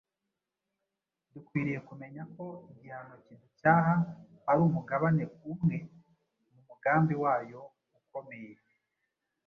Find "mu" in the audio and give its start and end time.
6.51-6.59